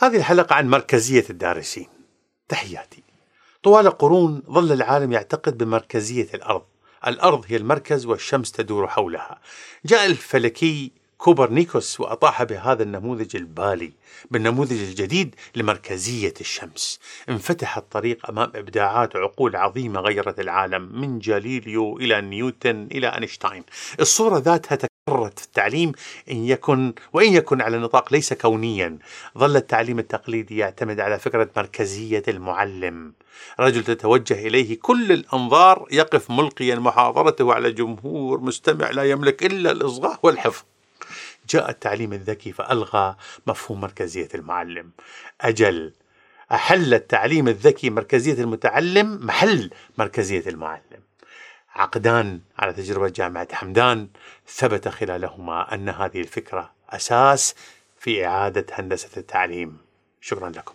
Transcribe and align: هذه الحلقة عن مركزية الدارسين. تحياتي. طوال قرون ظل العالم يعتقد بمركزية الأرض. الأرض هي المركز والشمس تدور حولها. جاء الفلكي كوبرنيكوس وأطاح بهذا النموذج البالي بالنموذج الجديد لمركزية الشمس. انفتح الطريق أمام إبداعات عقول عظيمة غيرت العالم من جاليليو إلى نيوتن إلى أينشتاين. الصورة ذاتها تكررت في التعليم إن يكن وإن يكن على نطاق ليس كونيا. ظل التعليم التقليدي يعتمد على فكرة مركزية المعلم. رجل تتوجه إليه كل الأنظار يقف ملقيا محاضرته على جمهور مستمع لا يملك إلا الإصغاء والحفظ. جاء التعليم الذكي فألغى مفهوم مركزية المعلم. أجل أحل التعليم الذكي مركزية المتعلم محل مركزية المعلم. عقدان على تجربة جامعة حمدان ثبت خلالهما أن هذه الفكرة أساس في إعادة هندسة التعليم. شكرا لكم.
هذه 0.00 0.16
الحلقة 0.16 0.54
عن 0.54 0.68
مركزية 0.68 1.24
الدارسين. 1.30 1.88
تحياتي. 2.48 3.02
طوال 3.62 3.90
قرون 3.90 4.42
ظل 4.50 4.72
العالم 4.72 5.12
يعتقد 5.12 5.58
بمركزية 5.58 6.28
الأرض. 6.34 6.62
الأرض 7.06 7.44
هي 7.48 7.56
المركز 7.56 8.06
والشمس 8.06 8.52
تدور 8.52 8.88
حولها. 8.88 9.40
جاء 9.84 10.06
الفلكي 10.06 10.92
كوبرنيكوس 11.18 12.00
وأطاح 12.00 12.42
بهذا 12.42 12.82
النموذج 12.82 13.36
البالي 13.36 13.92
بالنموذج 14.30 14.82
الجديد 14.82 15.34
لمركزية 15.56 16.34
الشمس. 16.40 17.00
انفتح 17.28 17.76
الطريق 17.76 18.30
أمام 18.30 18.52
إبداعات 18.54 19.16
عقول 19.16 19.56
عظيمة 19.56 20.00
غيرت 20.00 20.40
العالم 20.40 21.00
من 21.00 21.18
جاليليو 21.18 21.98
إلى 21.98 22.20
نيوتن 22.20 22.88
إلى 22.92 23.14
أينشتاين. 23.14 23.64
الصورة 24.00 24.38
ذاتها 24.38 24.87
تكررت 25.08 25.38
في 25.38 25.44
التعليم 25.44 25.92
إن 26.30 26.44
يكن 26.44 26.92
وإن 27.12 27.32
يكن 27.32 27.60
على 27.60 27.78
نطاق 27.78 28.12
ليس 28.12 28.32
كونيا. 28.32 28.98
ظل 29.38 29.56
التعليم 29.56 29.98
التقليدي 29.98 30.56
يعتمد 30.56 31.00
على 31.00 31.18
فكرة 31.18 31.50
مركزية 31.56 32.22
المعلم. 32.28 33.12
رجل 33.60 33.84
تتوجه 33.84 34.46
إليه 34.46 34.78
كل 34.80 35.12
الأنظار 35.12 35.86
يقف 35.90 36.30
ملقيا 36.30 36.74
محاضرته 36.74 37.54
على 37.54 37.72
جمهور 37.72 38.40
مستمع 38.40 38.90
لا 38.90 39.04
يملك 39.04 39.46
إلا 39.46 39.70
الإصغاء 39.70 40.18
والحفظ. 40.22 40.64
جاء 41.48 41.70
التعليم 41.70 42.12
الذكي 42.12 42.52
فألغى 42.52 43.16
مفهوم 43.46 43.80
مركزية 43.80 44.28
المعلم. 44.34 44.90
أجل 45.40 45.92
أحل 46.52 46.94
التعليم 46.94 47.48
الذكي 47.48 47.90
مركزية 47.90 48.42
المتعلم 48.42 49.26
محل 49.26 49.70
مركزية 49.98 50.44
المعلم. 50.46 51.00
عقدان 51.78 52.40
على 52.58 52.72
تجربة 52.72 53.08
جامعة 53.08 53.54
حمدان 53.54 54.08
ثبت 54.48 54.88
خلالهما 54.88 55.74
أن 55.74 55.88
هذه 55.88 56.20
الفكرة 56.20 56.70
أساس 56.90 57.54
في 57.98 58.26
إعادة 58.26 58.66
هندسة 58.72 59.08
التعليم. 59.16 59.78
شكرا 60.20 60.50
لكم. 60.50 60.74